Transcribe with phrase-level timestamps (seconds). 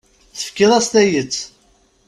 [0.37, 1.33] Tefkiḍ-as tayet.